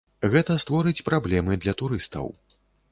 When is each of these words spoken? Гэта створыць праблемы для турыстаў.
Гэта 0.35 0.55
створыць 0.63 1.03
праблемы 1.11 1.61
для 1.65 1.73
турыстаў. 1.85 2.37